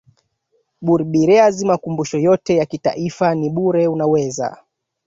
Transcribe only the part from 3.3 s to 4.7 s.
ni bure unaweza